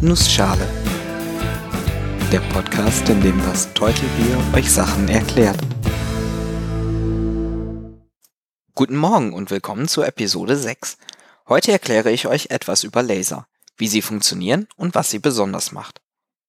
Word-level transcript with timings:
Nussschale. 0.00 0.64
Der 2.30 2.38
Podcast, 2.52 3.08
in 3.08 3.20
dem 3.20 3.36
das 3.42 3.74
Teutelbier 3.74 4.38
euch 4.54 4.70
Sachen 4.70 5.08
erklärt. 5.08 5.58
Guten 8.76 8.96
Morgen 8.96 9.32
und 9.32 9.50
willkommen 9.50 9.88
zu 9.88 10.02
Episode 10.02 10.56
6. 10.56 10.98
Heute 11.48 11.72
erkläre 11.72 12.12
ich 12.12 12.28
euch 12.28 12.50
etwas 12.50 12.84
über 12.84 13.02
Laser, 13.02 13.48
wie 13.76 13.88
sie 13.88 14.00
funktionieren 14.00 14.68
und 14.76 14.94
was 14.94 15.10
sie 15.10 15.18
besonders 15.18 15.72
macht. 15.72 16.00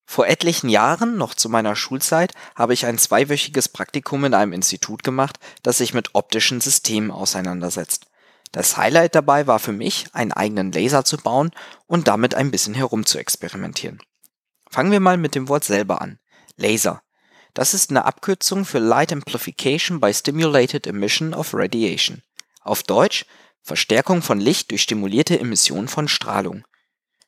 Vor 0.06 0.28
etlichen 0.28 0.70
Jahren, 0.70 1.18
noch 1.18 1.34
zu 1.34 1.50
meiner 1.50 1.76
Schulzeit, 1.76 2.36
habe 2.56 2.76
ich 2.76 2.86
ein 2.86 3.00
zweiwöchiges 3.00 3.68
Praktikum 3.68 4.26
in 4.26 4.36
einem 4.36 4.54
Institut 4.54 5.02
gemacht, 5.02 5.40
das 5.64 5.80
sich 5.80 5.96
mit 5.96 6.14
optischen 6.14 6.62
Systemen 6.62 7.10
auseinandersetzt. 7.10 8.09
Das 8.52 8.78
Highlight 8.78 9.16
dabei 9.16 9.46
war 9.48 9.60
für 9.60 9.72
mich, 9.72 10.08
einen 10.14 10.32
eigenen 10.32 10.72
Laser 10.72 11.06
zu 11.06 11.18
bauen 11.18 11.52
und 11.86 12.08
damit 12.08 12.34
ein 12.34 12.52
bisschen 12.52 12.74
herum 12.74 13.06
zu 13.06 13.20
experimentieren. 13.20 14.02
Fangen 14.70 14.92
wir 14.92 15.00
mal 15.00 15.18
mit 15.18 15.36
dem 15.36 15.48
Wort 15.50 15.64
selber 15.64 16.02
an. 16.02 16.20
Laser. 16.56 17.02
Das 17.54 17.74
ist 17.74 17.90
eine 17.90 18.06
Abkürzung 18.06 18.66
für 18.66 18.80
Light 18.80 19.12
Amplification 19.12 20.00
by 20.00 20.14
Stimulated 20.14 20.88
Emission 20.88 21.34
of 21.34 21.54
Radiation. 21.54 22.22
Auf 22.62 22.84
Deutsch 22.84 23.26
Verstärkung 23.62 24.22
von 24.22 24.40
Licht 24.40 24.72
durch 24.72 24.82
stimulierte 24.82 25.40
Emission 25.40 25.88
von 25.88 26.08
Strahlung. 26.08 26.66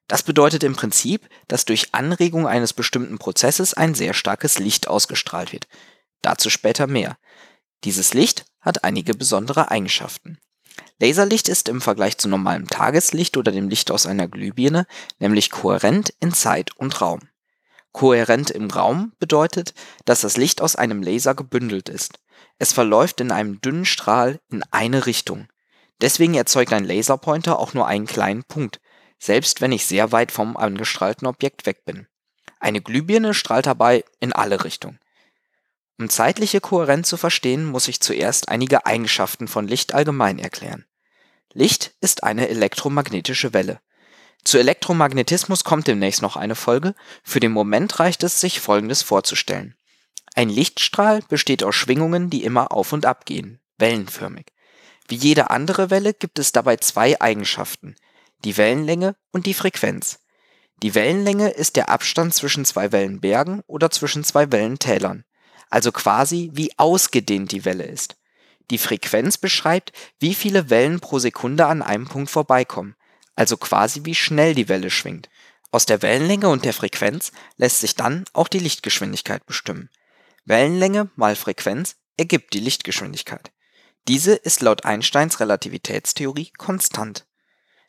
Das 0.08 0.24
bedeutet 0.24 0.64
im 0.64 0.76
Prinzip, 0.76 1.30
dass 1.48 1.66
durch 1.66 1.94
Anregung 1.94 2.48
eines 2.48 2.74
bestimmten 2.74 3.18
Prozesses 3.18 3.74
ein 3.74 3.96
sehr 3.96 4.14
starkes 4.14 4.60
Licht 4.60 4.88
ausgestrahlt 4.88 5.54
wird. 5.54 5.68
Dazu 6.22 6.50
später 6.50 6.88
mehr. 6.88 7.18
Dieses 7.84 8.14
Licht 8.14 8.46
hat 8.60 8.84
einige 8.84 9.14
besondere 9.14 9.72
Eigenschaften. 9.72 10.40
Laserlicht 11.00 11.50
ist 11.50 11.68
im 11.68 11.82
Vergleich 11.82 12.18
zu 12.18 12.30
normalem 12.30 12.68
Tageslicht 12.68 13.38
oder 13.38 13.52
dem 13.52 13.70
Licht 13.70 13.92
aus 13.92 14.06
einer 14.06 14.28
Glühbirne 14.28 14.86
nämlich 15.20 15.50
kohärent 15.50 16.14
in 16.20 16.34
Zeit 16.34 16.76
und 16.78 17.02
Raum. 17.02 17.22
Kohärent 17.92 18.52
im 18.52 18.70
Raum 18.70 19.14
bedeutet, 19.20 19.74
dass 20.06 20.22
das 20.22 20.38
Licht 20.38 20.62
aus 20.62 20.76
einem 20.76 21.02
Laser 21.02 21.36
gebündelt 21.36 21.90
ist. 21.90 22.20
Es 22.58 22.72
verläuft 22.72 23.20
in 23.20 23.32
einem 23.32 23.60
dünnen 23.60 23.86
Strahl 23.86 24.40
in 24.50 24.64
eine 24.72 25.06
Richtung. 25.06 25.48
Deswegen 26.00 26.36
erzeugt 26.36 26.74
ein 26.74 26.86
Laserpointer 26.86 27.60
auch 27.60 27.74
nur 27.74 27.88
einen 27.88 28.06
kleinen 28.06 28.44
Punkt, 28.44 28.80
selbst 29.20 29.62
wenn 29.62 29.72
ich 29.72 29.86
sehr 29.86 30.12
weit 30.12 30.32
vom 30.32 30.56
angestrahlten 30.58 31.28
Objekt 31.28 31.66
weg 31.66 31.86
bin. 31.86 32.08
Eine 32.60 32.82
Glühbirne 32.82 33.34
strahlt 33.34 33.66
dabei 33.66 34.04
in 34.20 34.34
alle 34.34 34.64
Richtungen. 34.64 35.00
Um 36.02 36.10
zeitliche 36.10 36.62
Kohärenz 36.62 37.10
zu 37.10 37.16
verstehen, 37.16 37.64
muss 37.64 37.88
ich 37.88 38.00
zuerst 38.00 38.50
einige 38.50 38.88
Eigenschaften 38.88 39.48
von 39.48 39.68
Licht 39.68 39.94
allgemein 39.94 40.40
erklären. 40.40 40.86
Licht 41.54 41.94
ist 42.02 42.24
eine 42.24 42.50
elektromagnetische 42.50 43.54
Welle. 43.54 43.80
Zu 44.44 44.58
Elektromagnetismus 44.58 45.64
kommt 45.64 45.86
demnächst 45.86 46.24
noch 46.24 46.38
eine 46.38 46.56
Folge, 46.56 46.96
für 47.24 47.40
den 47.40 47.52
Moment 47.52 48.00
reicht 48.00 48.24
es, 48.24 48.42
sich 48.42 48.62
Folgendes 48.62 49.04
vorzustellen. 49.04 49.76
Ein 50.34 50.50
Lichtstrahl 50.50 51.22
besteht 51.30 51.64
aus 51.64 51.76
Schwingungen, 51.76 52.32
die 52.32 52.46
immer 52.46 52.72
auf 52.72 52.94
und 52.94 53.06
ab 53.06 53.28
gehen, 53.28 53.62
wellenförmig. 53.78 54.48
Wie 55.08 55.18
jede 55.18 55.52
andere 55.52 55.92
Welle 55.92 56.16
gibt 56.16 56.40
es 56.40 56.52
dabei 56.52 56.78
zwei 56.78 57.22
Eigenschaften, 57.22 57.96
die 58.44 58.58
Wellenlänge 58.58 59.16
und 59.32 59.46
die 59.46 59.54
Frequenz. 59.54 60.18
Die 60.82 60.96
Wellenlänge 60.96 61.52
ist 61.52 61.76
der 61.76 61.90
Abstand 61.90 62.34
zwischen 62.34 62.66
zwei 62.66 62.92
Wellenbergen 62.92 63.62
oder 63.68 63.92
zwischen 63.92 64.24
zwei 64.24 64.52
Wellentälern, 64.52 65.26
also 65.72 65.92
quasi 65.92 66.52
wie 66.54 66.78
ausgedehnt 66.78 67.52
die 67.52 67.66
Welle 67.66 67.86
ist. 67.86 68.18
Die 68.70 68.78
Frequenz 68.78 69.38
beschreibt, 69.38 69.92
wie 70.20 70.36
viele 70.36 70.70
Wellen 70.70 71.00
pro 71.00 71.18
Sekunde 71.18 71.66
an 71.66 71.82
einem 71.82 72.08
Punkt 72.08 72.30
vorbeikommen, 72.30 72.96
also 73.36 73.58
quasi 73.58 74.02
wie 74.06 74.16
schnell 74.16 74.54
die 74.54 74.70
Welle 74.70 74.92
schwingt. 74.92 75.30
Aus 75.72 75.86
der 75.86 76.02
Wellenlänge 76.02 76.50
und 76.50 76.66
der 76.66 76.74
Frequenz 76.74 77.32
lässt 77.58 77.80
sich 77.80 77.96
dann 77.96 78.26
auch 78.34 78.50
die 78.50 78.60
Lichtgeschwindigkeit 78.60 79.46
bestimmen. 79.46 79.90
Wellenlänge 80.46 81.10
mal 81.16 81.36
Frequenz 81.36 81.96
ergibt 82.18 82.54
die 82.54 82.60
Lichtgeschwindigkeit. 82.60 83.52
Diese 84.08 84.34
ist 84.34 84.62
laut 84.62 84.86
Einsteins 84.86 85.40
Relativitätstheorie 85.40 86.52
konstant. 86.58 87.26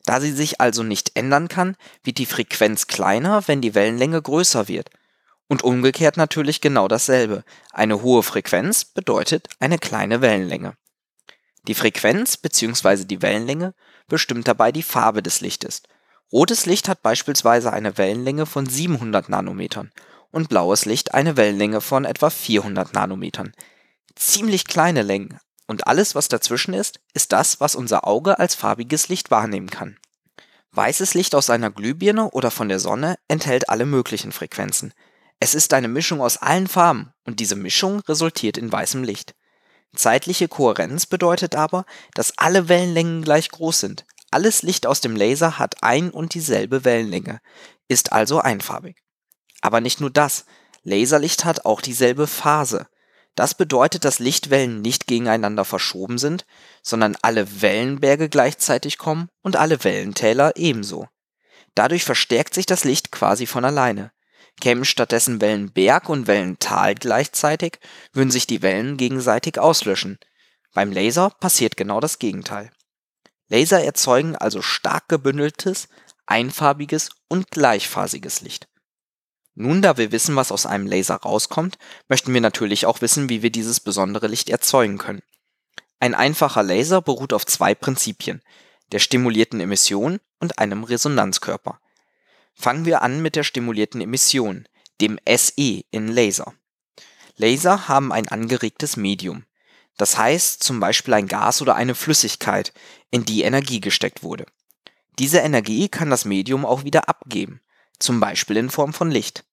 Da 0.05 0.21
sie 0.21 0.33
sich 0.33 0.61
also 0.61 0.83
nicht 0.83 1.13
ändern 1.15 1.49
kann, 1.49 1.77
wird 2.05 2.19
die 2.19 2.27
Frequenz 2.27 2.87
kleiner, 2.87 3.47
wenn 3.49 3.61
die 3.61 3.75
Wellenlänge 3.75 4.21
größer 4.21 4.69
wird 4.69 4.91
und 5.53 5.63
umgekehrt 5.63 6.17
natürlich 6.17 6.63
genau 6.63 6.89
dasselbe. 6.89 7.45
Eine 7.73 8.01
hohe 8.01 8.23
Frequenz 8.23 8.87
bedeutet 8.87 9.51
eine 9.61 9.77
kleine 9.77 10.23
Wellenlänge. 10.23 10.79
Die 11.69 11.75
Frequenz 11.75 12.39
bzw. 12.39 13.05
die 13.05 13.21
Wellenlänge 13.21 13.75
bestimmt 14.09 14.49
dabei 14.49 14.73
die 14.73 14.83
Farbe 14.83 15.23
des 15.23 15.43
Lichtes. 15.43 15.83
Rotes 16.33 16.65
Licht 16.65 16.89
hat 16.89 17.03
beispielsweise 17.03 17.71
eine 17.71 17.99
Wellenlänge 17.99 18.47
von 18.47 18.65
700 18.65 19.29
Nanometern 19.29 19.93
und 20.31 20.49
blaues 20.49 20.87
Licht 20.87 21.13
eine 21.13 21.37
Wellenlänge 21.37 21.83
von 21.83 22.07
etwa 22.07 22.31
400 22.31 22.95
Nanometern. 22.95 23.53
Ziemlich 24.15 24.65
kleine 24.67 25.03
Längen, 25.03 25.39
und 25.67 25.87
alles, 25.87 26.15
was 26.15 26.29
dazwischen 26.29 26.73
ist, 26.73 27.01
ist 27.13 27.31
das, 27.31 27.61
was 27.61 27.75
unser 27.75 28.07
Auge 28.07 28.39
als 28.39 28.55
farbiges 28.55 29.11
Licht 29.11 29.31
wahrnehmen 29.31 29.69
kann. 29.69 29.99
Weißes 30.71 31.13
Licht 31.13 31.35
aus 31.35 31.51
einer 31.51 31.71
Glühbirne 31.71 32.31
oder 32.31 32.51
von 32.51 32.71
der 32.71 32.81
Sonne 32.81 33.17
enthält 33.29 33.69
alle 33.69 33.85
möglichen 33.85 34.33
Frequenzen. 34.33 34.95
Es 35.45 35.57
ist 35.57 35.75
eine 35.75 35.89
Mischung 35.89 36.21
aus 36.21 36.37
allen 36.37 36.69
Farben 36.69 37.13
und 37.25 37.41
diese 37.41 37.57
Mischung 37.57 37.99
resultiert 38.07 38.57
in 38.57 38.71
weißem 38.71 39.03
Licht. 39.03 39.35
Zeitliche 39.93 40.47
Kohärenz 40.47 41.07
bedeutet 41.07 41.57
aber, 41.57 41.85
dass 42.15 42.39
alle 42.39 42.69
Wellenlängen 42.69 43.23
gleich 43.23 43.49
groß 43.49 43.81
sind. 43.81 44.05
Alles 44.31 44.63
Licht 44.63 44.87
aus 44.87 45.01
dem 45.01 45.17
Laser 45.17 45.59
hat 45.59 45.83
ein 45.83 46.13
und 46.13 46.35
dieselbe 46.35 46.85
Wellenlänge, 46.85 47.41
ist 47.89 48.13
also 48.13 48.39
einfarbig. 48.39 49.03
Aber 49.63 49.81
nicht 49.81 50.01
nur 50.01 50.11
das, 50.11 50.45
Laserlicht 50.85 51.45
hat 51.45 51.67
auch 51.67 51.81
dieselbe 51.81 52.29
Phase. 52.29 52.87
Das 53.35 53.55
bedeutet, 53.55 54.05
dass 54.05 54.21
Lichtwellen 54.21 54.81
nicht 54.81 55.09
gegeneinander 55.09 55.65
verschoben 55.65 56.19
sind, 56.19 56.47
sondern 56.85 57.17
alle 57.21 57.61
Wellenberge 57.61 58.29
gleichzeitig 58.29 58.97
kommen 58.97 59.29
und 59.43 59.57
alle 59.57 59.83
Wellentäler 59.83 60.53
ebenso. 60.55 61.09
Dadurch 61.75 62.05
verstärkt 62.05 62.55
sich 62.55 62.67
das 62.67 62.85
Licht 62.85 63.11
quasi 63.11 63.47
von 63.47 63.65
alleine. 63.65 64.13
Kämen 64.61 64.85
stattdessen 64.85 65.41
Wellenberg 65.41 66.09
und 66.09 66.27
Wellental 66.27 66.95
gleichzeitig, 66.95 67.79
würden 68.13 68.31
sich 68.31 68.47
die 68.47 68.63
Wellen 68.63 68.97
gegenseitig 68.97 69.59
auslöschen. 69.59 70.19
Beim 70.75 70.93
Laser 70.93 71.31
passiert 71.31 71.77
genau 71.77 72.01
das 72.01 72.19
Gegenteil. 72.19 72.71
Laser 73.49 73.83
erzeugen 73.83 74.37
also 74.37 74.63
stark 74.63 75.09
gebündeltes, 75.09 75.89
einfarbiges 76.27 77.11
und 77.29 77.51
gleichphasiges 77.51 78.41
Licht. 78.41 78.69
Nun, 79.55 79.83
da 79.83 79.99
wir 79.99 80.13
wissen, 80.13 80.35
was 80.37 80.51
aus 80.51 80.65
einem 80.65 80.87
Laser 80.87 81.17
rauskommt, 81.17 81.77
möchten 82.09 82.33
wir 82.33 82.41
natürlich 82.41 82.87
auch 82.87 83.03
wissen, 83.03 83.29
wie 83.29 83.43
wir 83.43 83.51
dieses 83.51 83.81
besondere 83.81 84.29
Licht 84.29 84.49
erzeugen 84.49 84.97
können. 84.97 85.23
Ein 86.01 86.15
einfacher 86.15 86.63
Laser 86.63 87.03
beruht 87.03 87.35
auf 87.35 87.45
zwei 87.45 87.75
Prinzipien, 87.75 88.41
der 88.93 88.99
stimulierten 88.99 89.61
Emission 89.61 90.21
und 90.41 90.59
einem 90.59 90.85
Resonanzkörper. 90.85 91.79
Fangen 92.55 92.85
wir 92.85 93.03
an 93.03 93.23
mit 93.23 93.37
der 93.37 93.45
stimulierten 93.45 94.01
Emission, 94.01 94.69
dem 95.01 95.19
SE 95.27 95.83
in 95.91 96.09
Laser. 96.09 96.55
Laser 97.37 97.89
haben 97.89 98.13
ein 98.13 98.29
angeregtes 98.29 98.97
Medium, 98.97 99.45
das 99.97 100.17
heißt 100.17 100.63
zum 100.63 100.81
Beispiel 100.81 101.15
ein 101.15 101.29
Gas 101.29 101.63
oder 101.63 101.75
eine 101.75 101.95
Flüssigkeit, 101.95 102.73
in 103.11 103.25
die 103.25 103.43
Energie 103.43 103.81
gesteckt 103.81 104.23
wurde. 104.23 104.47
Diese 105.19 105.39
Energie 105.39 105.89
kann 105.89 106.11
das 106.11 106.25
Medium 106.25 106.65
auch 106.65 106.85
wieder 106.85 107.09
abgeben, 107.09 107.61
zum 107.99 108.21
Beispiel 108.21 108.57
in 108.57 108.71
Form 108.71 108.93
von 108.93 109.11
Licht. 109.11 109.45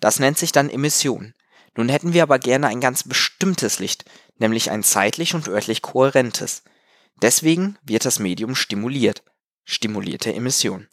Das 0.00 0.18
nennt 0.18 0.38
sich 0.38 0.52
dann 0.52 0.70
Emission. 0.70 1.34
Nun 1.76 1.88
hätten 1.88 2.12
wir 2.12 2.22
aber 2.22 2.38
gerne 2.38 2.68
ein 2.68 2.80
ganz 2.80 3.04
bestimmtes 3.04 3.78
Licht, 3.78 4.04
nämlich 4.38 4.70
ein 4.70 4.82
zeitlich 4.82 5.34
und 5.34 5.48
örtlich 5.48 5.82
kohärentes. 5.82 6.62
Deswegen 7.22 7.78
wird 7.82 8.04
das 8.04 8.18
Medium 8.18 8.54
stimuliert. 8.54 9.22
Stimulierte 9.64 10.32
Emission. 10.34 10.88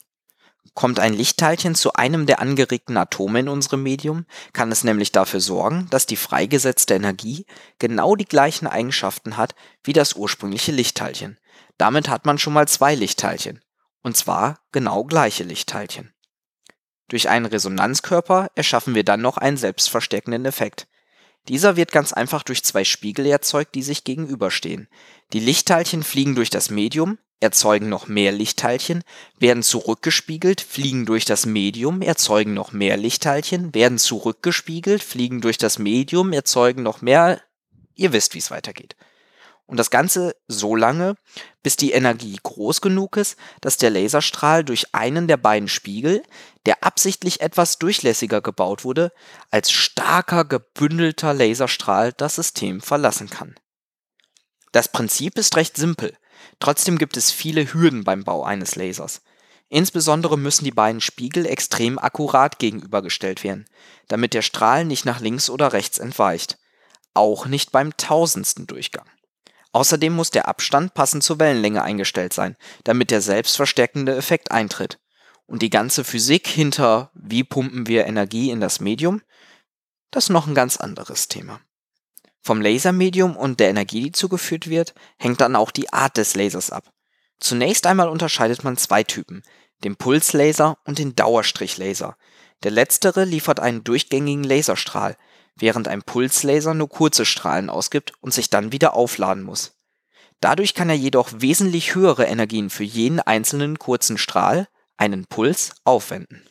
Kommt 0.74 1.00
ein 1.00 1.14
Lichtteilchen 1.14 1.76
zu 1.76 1.94
einem 1.94 2.26
der 2.26 2.40
angeregten 2.40 2.98
Atome 2.98 3.42
in 3.42 3.50
unserem 3.50 3.84
Medium, 3.84 4.26
kann 4.54 4.72
es 4.72 4.84
nämlich 4.84 5.12
dafür 5.12 5.40
sorgen, 5.40 5.88
dass 5.92 6.08
die 6.08 6.16
freigesetzte 6.16 6.96
Energie 6.96 7.46
genau 7.78 8.16
die 8.16 8.26
gleichen 8.26 8.68
Eigenschaften 8.68 9.38
hat 9.38 9.54
wie 9.84 9.94
das 9.94 10.14
ursprüngliche 10.14 10.72
Lichtteilchen. 10.72 11.38
Damit 11.78 12.10
hat 12.10 12.26
man 12.26 12.40
schon 12.40 12.54
mal 12.54 12.68
zwei 12.68 12.96
Lichtteilchen. 12.96 13.62
Und 14.02 14.18
zwar 14.18 14.60
genau 14.72 15.04
gleiche 15.04 15.44
Lichtteilchen. 15.44 16.14
Durch 17.08 17.30
einen 17.30 17.46
Resonanzkörper 17.46 18.50
erschaffen 18.56 18.96
wir 18.96 19.04
dann 19.04 19.22
noch 19.22 19.38
einen 19.38 19.58
selbstverstärkenden 19.58 20.46
Effekt. 20.46 20.88
Dieser 21.48 21.76
wird 21.76 21.92
ganz 21.92 22.14
einfach 22.14 22.44
durch 22.44 22.64
zwei 22.64 22.84
Spiegel 22.84 23.26
erzeugt, 23.26 23.76
die 23.76 23.84
sich 23.84 24.04
gegenüberstehen. 24.04 24.88
Die 25.34 25.40
Lichtteilchen 25.40 26.04
fliegen 26.04 26.36
durch 26.36 26.50
das 26.50 26.70
Medium, 26.70 27.18
erzeugen 27.44 27.90
noch 27.90 28.08
mehr 28.08 28.32
Lichtteilchen, 28.32 29.04
werden 29.38 29.64
zurückgespiegelt, 29.64 30.62
fliegen 30.62 31.06
durch 31.06 31.26
das 31.26 31.46
Medium, 31.46 32.02
erzeugen 32.02 32.54
noch 32.54 32.72
mehr 32.72 32.98
Lichtteilchen, 32.98 33.76
werden 33.76 33.98
zurückgespiegelt, 33.98 35.04
fliegen 35.04 35.42
durch 35.42 35.58
das 35.58 35.78
Medium, 35.78 36.34
erzeugen 36.34 36.82
noch 36.82 37.02
mehr. 37.02 37.42
Ihr 37.96 38.14
wisst, 38.14 38.34
wie 38.34 38.40
es 38.40 38.50
weitergeht. 38.50 38.96
Und 39.66 39.78
das 39.78 39.90
Ganze 39.90 40.36
so 40.48 40.76
lange, 40.76 41.16
bis 41.64 41.76
die 41.76 41.92
Energie 41.92 42.38
groß 42.42 42.82
genug 42.82 43.18
ist, 43.18 43.38
dass 43.62 43.78
der 43.78 43.90
Laserstrahl 43.90 44.64
durch 44.64 44.94
einen 44.94 45.28
der 45.28 45.38
beiden 45.38 45.68
Spiegel, 45.68 46.24
der 46.66 46.84
absichtlich 46.84 47.42
etwas 47.42 47.78
durchlässiger 47.78 48.42
gebaut 48.42 48.84
wurde, 48.84 49.12
als 49.52 49.72
starker 49.72 50.46
gebündelter 50.46 51.34
Laserstrahl 51.34 52.14
das 52.14 52.36
System 52.36 52.82
verlassen 52.82 53.30
kann. 53.30 53.56
Das 54.72 54.88
Prinzip 54.88 55.38
ist 55.38 55.56
recht 55.56 55.78
simpel, 55.78 56.18
trotzdem 56.60 56.98
gibt 56.98 57.18
es 57.18 57.32
viele 57.32 57.74
Hürden 57.74 58.04
beim 58.04 58.24
Bau 58.24 58.44
eines 58.44 58.76
Lasers. 58.76 59.22
Insbesondere 59.70 60.38
müssen 60.38 60.66
die 60.66 60.72
beiden 60.72 61.02
Spiegel 61.02 61.46
extrem 61.46 61.98
akkurat 61.98 62.60
gegenübergestellt 62.60 63.44
werden, 63.44 63.66
damit 64.08 64.34
der 64.34 64.44
Strahl 64.44 64.86
nicht 64.86 65.06
nach 65.06 65.20
links 65.20 65.50
oder 65.50 65.74
rechts 65.74 65.98
entweicht, 65.98 66.60
auch 67.14 67.48
nicht 67.48 67.72
beim 67.72 67.98
tausendsten 67.98 68.68
Durchgang. 68.68 69.08
Außerdem 69.72 70.14
muss 70.14 70.30
der 70.30 70.48
Abstand 70.48 70.94
passend 70.94 71.24
zur 71.24 71.40
Wellenlänge 71.40 71.82
eingestellt 71.82 72.34
sein, 72.34 72.56
damit 72.84 73.10
der 73.10 73.22
selbstverstärkende 73.22 74.16
Effekt 74.16 74.52
eintritt. 74.52 75.00
Und 75.48 75.62
die 75.62 75.72
ganze 75.72 76.04
Physik 76.04 76.48
hinter 76.48 77.10
wie 77.16 77.44
pumpen 77.44 77.88
wir 77.88 78.06
Energie 78.06 78.52
in 78.52 78.62
das 78.62 78.80
Medium, 78.80 79.22
das 80.12 80.26
ist 80.26 80.30
noch 80.30 80.46
ein 80.46 80.54
ganz 80.54 80.78
anderes 80.78 81.28
Thema. 81.28 81.60
Vom 82.46 82.62
Lasermedium 82.62 83.38
und 83.38 83.62
der 83.62 83.70
Energie, 83.70 84.02
die 84.02 84.12
zugeführt 84.12 84.70
wird, 84.70 84.94
hängt 85.18 85.40
dann 85.40 85.56
auch 85.56 85.72
die 85.72 85.94
Art 85.94 86.18
des 86.18 86.36
Lasers 86.36 86.72
ab. 86.72 86.92
Zunächst 87.40 87.88
einmal 87.88 88.10
unterscheidet 88.10 88.66
man 88.66 88.76
zwei 88.76 89.04
Typen, 89.04 89.44
den 89.86 89.96
Pulslaser 89.96 90.78
und 90.84 91.00
den 91.00 91.16
Dauerstrichlaser. 91.16 92.18
Der 92.64 92.72
letztere 92.72 93.24
liefert 93.24 93.62
einen 93.62 93.86
durchgängigen 93.86 94.44
Laserstrahl, 94.44 95.16
während 95.56 95.88
ein 95.88 96.04
Pulslaser 96.04 96.74
nur 96.74 96.90
kurze 96.90 97.26
Strahlen 97.26 97.70
ausgibt 97.70 98.14
und 98.20 98.34
sich 98.34 98.50
dann 98.50 98.74
wieder 98.74 98.94
aufladen 98.94 99.44
muss. 99.44 99.78
Dadurch 100.42 100.74
kann 100.74 100.90
er 100.90 100.96
jedoch 100.96 101.30
wesentlich 101.34 101.96
höhere 101.96 102.26
Energien 102.26 102.70
für 102.70 102.84
jeden 102.84 103.22
einzelnen 103.22 103.80
kurzen 103.80 104.18
Strahl, 104.18 104.68
einen 104.98 105.26
Puls, 105.26 105.76
aufwenden. 105.86 106.46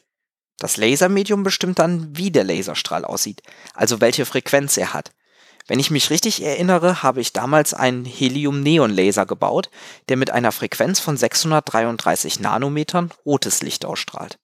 Das 0.59 0.79
Lasermedium 0.79 1.43
bestimmt 1.43 1.79
dann, 1.79 2.17
wie 2.17 2.31
der 2.31 2.45
Laserstrahl 2.45 3.05
aussieht, 3.05 3.43
also 3.75 4.01
welche 4.01 4.25
Frequenz 4.25 4.79
er 4.79 4.95
hat. 4.95 5.11
Wenn 5.69 5.79
ich 5.79 5.91
mich 5.91 6.11
richtig 6.11 6.43
erinnere, 6.43 7.03
habe 7.03 7.21
ich 7.21 7.33
damals 7.33 7.73
einen 7.73 8.05
Helium-Neon-Laser 8.05 9.27
gebaut, 9.27 9.71
der 10.09 10.17
mit 10.17 10.31
einer 10.31 10.53
Frequenz 10.53 10.99
von 11.01 11.17
633 11.17 12.41
Nanometern 12.41 13.13
rotes 13.25 13.63
Licht 13.63 13.85
ausstrahlt. 13.85 14.39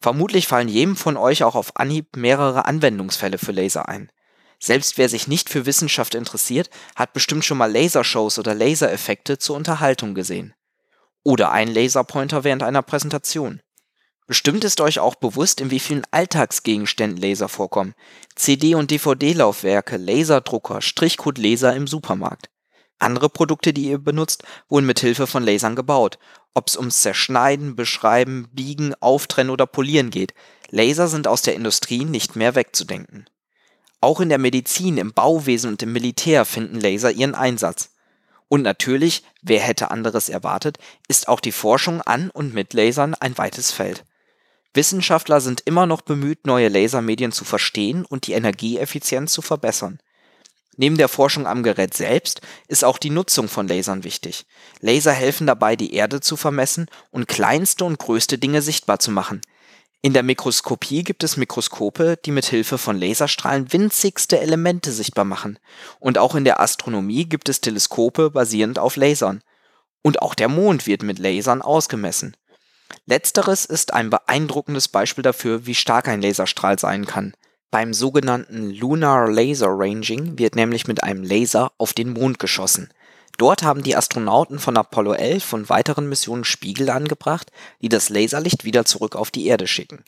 Vermutlich 0.00 0.46
fallen 0.46 0.68
jedem 0.68 0.96
von 0.96 1.16
euch 1.16 1.42
auch 1.42 1.54
auf 1.54 1.76
Anhieb 1.76 2.16
mehrere 2.16 2.64
Anwendungsfälle 2.64 3.38
für 3.38 3.52
Laser 3.52 3.88
ein. 3.88 4.10
Selbst 4.60 4.98
wer 4.98 5.08
sich 5.08 5.28
nicht 5.28 5.50
für 5.50 5.66
Wissenschaft 5.66 6.14
interessiert, 6.14 6.70
hat 6.96 7.12
bestimmt 7.12 7.44
schon 7.44 7.58
mal 7.58 7.70
Lasershows 7.70 8.38
oder 8.38 8.54
Lasereffekte 8.54 9.38
zur 9.38 9.56
Unterhaltung 9.56 10.14
gesehen. 10.14 10.54
Oder 11.22 11.52
einen 11.52 11.72
Laserpointer 11.72 12.44
während 12.44 12.62
einer 12.62 12.82
Präsentation. 12.82 13.60
Bestimmt 14.28 14.62
ist 14.62 14.82
euch 14.82 14.98
auch 14.98 15.14
bewusst, 15.14 15.58
in 15.58 15.70
wie 15.70 15.80
vielen 15.80 16.06
Alltagsgegenständen 16.10 17.18
Laser 17.18 17.48
vorkommen. 17.48 17.94
CD- 18.34 18.74
und 18.74 18.90
DVD-Laufwerke, 18.90 19.96
Laserdrucker, 19.96 20.82
Strichcode-Laser 20.82 21.74
im 21.74 21.86
Supermarkt. 21.86 22.50
Andere 22.98 23.30
Produkte, 23.30 23.72
die 23.72 23.88
ihr 23.88 23.96
benutzt, 23.96 24.42
wurden 24.68 24.84
mit 24.84 25.00
Hilfe 25.00 25.26
von 25.26 25.42
Lasern 25.42 25.76
gebaut. 25.76 26.18
Ob 26.52 26.68
es 26.68 26.76
ums 26.76 27.00
Zerschneiden, 27.00 27.74
Beschreiben, 27.74 28.50
Biegen, 28.52 28.94
Auftrennen 29.00 29.50
oder 29.50 29.66
Polieren 29.66 30.10
geht. 30.10 30.34
Laser 30.68 31.08
sind 31.08 31.26
aus 31.26 31.40
der 31.40 31.54
Industrie 31.54 32.04
nicht 32.04 32.36
mehr 32.36 32.54
wegzudenken. 32.54 33.30
Auch 34.02 34.20
in 34.20 34.28
der 34.28 34.38
Medizin, 34.38 34.98
im 34.98 35.14
Bauwesen 35.14 35.70
und 35.70 35.82
im 35.82 35.94
Militär 35.94 36.44
finden 36.44 36.78
Laser 36.78 37.10
ihren 37.12 37.34
Einsatz. 37.34 37.92
Und 38.48 38.60
natürlich, 38.60 39.22
wer 39.40 39.60
hätte 39.60 39.90
anderes 39.90 40.28
erwartet, 40.28 40.76
ist 41.08 41.28
auch 41.28 41.40
die 41.40 41.52
Forschung 41.52 42.02
an 42.02 42.28
und 42.28 42.52
mit 42.52 42.74
Lasern 42.74 43.14
ein 43.14 43.38
weites 43.38 43.70
Feld. 43.70 44.04
Wissenschaftler 44.74 45.40
sind 45.40 45.62
immer 45.64 45.86
noch 45.86 46.02
bemüht, 46.02 46.46
neue 46.46 46.68
Lasermedien 46.68 47.32
zu 47.32 47.44
verstehen 47.44 48.04
und 48.04 48.26
die 48.26 48.32
Energieeffizienz 48.32 49.32
zu 49.32 49.42
verbessern. 49.42 49.98
Neben 50.76 50.96
der 50.96 51.08
Forschung 51.08 51.48
am 51.48 51.64
Gerät 51.64 51.94
selbst 51.94 52.40
ist 52.68 52.84
auch 52.84 52.98
die 52.98 53.10
Nutzung 53.10 53.48
von 53.48 53.66
Lasern 53.66 54.04
wichtig. 54.04 54.46
Laser 54.80 55.12
helfen 55.12 55.46
dabei, 55.46 55.74
die 55.74 55.92
Erde 55.92 56.20
zu 56.20 56.36
vermessen 56.36 56.86
und 57.10 57.26
kleinste 57.26 57.84
und 57.84 57.98
größte 57.98 58.38
Dinge 58.38 58.62
sichtbar 58.62 59.00
zu 59.00 59.10
machen. 59.10 59.40
In 60.02 60.12
der 60.12 60.22
Mikroskopie 60.22 61.02
gibt 61.02 61.24
es 61.24 61.36
Mikroskope, 61.36 62.16
die 62.24 62.30
mit 62.30 62.46
Hilfe 62.46 62.78
von 62.78 62.96
Laserstrahlen 62.96 63.72
winzigste 63.72 64.38
Elemente 64.38 64.92
sichtbar 64.92 65.24
machen. 65.24 65.58
Und 65.98 66.18
auch 66.18 66.36
in 66.36 66.44
der 66.44 66.60
Astronomie 66.60 67.24
gibt 67.24 67.48
es 67.48 67.60
Teleskope 67.60 68.30
basierend 68.30 68.78
auf 68.78 68.94
Lasern. 68.94 69.42
Und 70.02 70.22
auch 70.22 70.36
der 70.36 70.48
Mond 70.48 70.86
wird 70.86 71.02
mit 71.02 71.18
Lasern 71.18 71.60
ausgemessen. 71.60 72.36
Letzteres 73.06 73.64
ist 73.64 73.92
ein 73.94 74.10
beeindruckendes 74.10 74.88
Beispiel 74.88 75.22
dafür, 75.22 75.66
wie 75.66 75.74
stark 75.74 76.08
ein 76.08 76.22
Laserstrahl 76.22 76.78
sein 76.78 77.06
kann. 77.06 77.34
Beim 77.70 77.92
sogenannten 77.92 78.70
Lunar 78.70 79.30
Laser 79.30 79.68
Ranging 79.70 80.38
wird 80.38 80.56
nämlich 80.56 80.86
mit 80.86 81.02
einem 81.02 81.22
Laser 81.22 81.72
auf 81.76 81.92
den 81.92 82.14
Mond 82.14 82.38
geschossen. 82.38 82.90
Dort 83.36 83.62
haben 83.62 83.82
die 83.82 83.94
Astronauten 83.94 84.58
von 84.58 84.76
Apollo 84.76 85.12
11 85.12 85.52
und 85.52 85.68
weiteren 85.68 86.08
Missionen 86.08 86.44
Spiegel 86.44 86.90
angebracht, 86.90 87.52
die 87.82 87.88
das 87.88 88.08
Laserlicht 88.08 88.64
wieder 88.64 88.84
zurück 88.84 89.16
auf 89.16 89.30
die 89.30 89.46
Erde 89.46 89.66
schicken. 89.66 90.02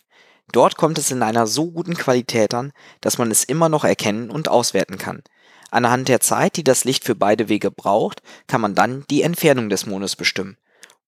Dort 0.53 0.77
kommt 0.77 0.99
es 0.99 1.11
in 1.11 1.23
einer 1.23 1.47
so 1.47 1.71
guten 1.71 1.95
Qualität 1.95 2.55
an, 2.55 2.73
dass 3.01 3.19
man 3.19 3.31
es 3.31 3.45
immer 3.45 3.69
noch 3.69 3.85
erkennen 3.85 4.31
und 4.31 4.49
auswerten 4.49 4.99
kann. 4.99 5.23
Anhand 5.71 6.09
der 6.09 6.21
Zeit, 6.21 6.57
die 6.57 6.65
das 6.65 6.85
Licht 6.85 7.05
für 7.05 7.15
beide 7.15 7.49
Wege 7.49 7.71
braucht, 7.71 8.23
kann 8.49 8.61
man 8.61 8.75
dann 8.75 9.05
die 9.11 9.23
Entfernung 9.23 9.69
des 9.69 9.87
Mondes 9.87 10.17
bestimmen. 10.17 10.57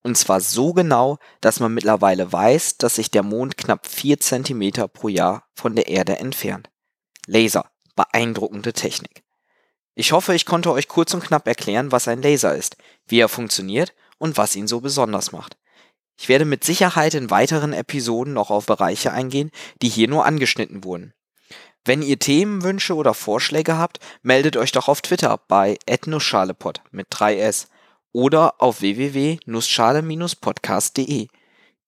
Und 0.02 0.18
zwar 0.18 0.40
so 0.40 0.72
genau, 0.72 1.18
dass 1.40 1.60
man 1.60 1.74
mittlerweile 1.74 2.32
weiß, 2.32 2.78
dass 2.78 2.96
sich 2.96 3.10
der 3.10 3.22
Mond 3.22 3.56
knapp 3.56 3.86
4 3.86 4.18
cm 4.18 4.88
pro 4.92 5.08
Jahr 5.08 5.44
von 5.54 5.76
der 5.76 5.88
Erde 5.88 6.18
entfernt. 6.18 6.70
Laser, 7.26 7.70
beeindruckende 7.94 8.72
Technik. 8.72 9.22
Ich 9.94 10.12
hoffe, 10.12 10.34
ich 10.34 10.46
konnte 10.46 10.72
euch 10.72 10.88
kurz 10.88 11.14
und 11.14 11.22
knapp 11.22 11.46
erklären, 11.46 11.92
was 11.92 12.08
ein 12.08 12.22
Laser 12.22 12.54
ist, 12.54 12.76
wie 13.06 13.20
er 13.20 13.28
funktioniert 13.28 13.94
und 14.18 14.36
was 14.36 14.56
ihn 14.56 14.66
so 14.66 14.80
besonders 14.80 15.32
macht. 15.32 15.56
Ich 16.18 16.28
werde 16.28 16.44
mit 16.44 16.64
Sicherheit 16.64 17.14
in 17.14 17.30
weiteren 17.30 17.72
Episoden 17.72 18.32
noch 18.32 18.50
auf 18.50 18.66
Bereiche 18.66 19.12
eingehen, 19.12 19.50
die 19.82 19.88
hier 19.88 20.08
nur 20.08 20.24
angeschnitten 20.24 20.84
wurden. 20.84 21.14
Wenn 21.84 22.02
ihr 22.02 22.18
Themenwünsche 22.18 22.94
oder 22.94 23.12
Vorschläge 23.12 23.76
habt, 23.76 23.98
meldet 24.22 24.56
euch 24.56 24.72
doch 24.72 24.88
auf 24.88 25.02
Twitter 25.02 25.40
bei 25.48 25.76
ethnoschalepod 25.86 26.80
mit 26.92 27.08
3s 27.12 27.66
oder 28.12 28.62
auf 28.62 28.80
www.nussschale-podcast.de. 28.80 31.28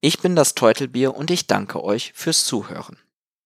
Ich 0.01 0.21
bin 0.21 0.37
das 0.37 0.55
Teutelbier 0.55 1.15
und 1.15 1.31
ich 1.31 1.47
danke 1.47 1.83
euch 1.83 2.13
fürs 2.15 2.45
Zuhören. 2.45 2.99